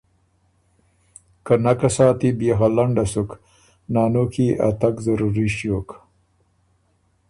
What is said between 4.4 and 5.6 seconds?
يې ا تګ ضروري